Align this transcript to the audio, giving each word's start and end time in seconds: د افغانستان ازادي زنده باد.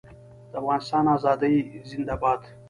د 0.51 0.53
افغانستان 0.61 1.05
ازادي 1.17 1.55
زنده 1.89 2.15
باد. 2.21 2.41